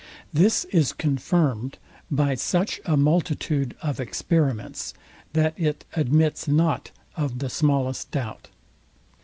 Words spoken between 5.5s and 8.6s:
it admits not of the smallest doubt.